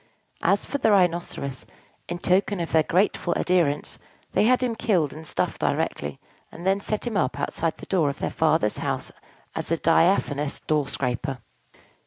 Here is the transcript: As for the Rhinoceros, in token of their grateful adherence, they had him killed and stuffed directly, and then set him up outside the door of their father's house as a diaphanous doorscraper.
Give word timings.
As 0.41 0.65
for 0.65 0.79
the 0.79 0.89
Rhinoceros, 0.89 1.67
in 2.09 2.17
token 2.17 2.59
of 2.59 2.71
their 2.71 2.81
grateful 2.81 3.33
adherence, 3.35 3.99
they 4.31 4.45
had 4.45 4.63
him 4.63 4.73
killed 4.75 5.13
and 5.13 5.27
stuffed 5.27 5.61
directly, 5.61 6.19
and 6.51 6.65
then 6.65 6.79
set 6.79 7.05
him 7.05 7.17
up 7.17 7.39
outside 7.39 7.77
the 7.77 7.85
door 7.85 8.09
of 8.09 8.17
their 8.17 8.31
father's 8.31 8.77
house 8.77 9.11
as 9.53 9.69
a 9.69 9.77
diaphanous 9.77 10.59
doorscraper. 10.61 11.37